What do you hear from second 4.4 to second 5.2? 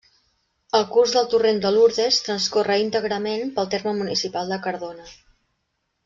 de Cardona.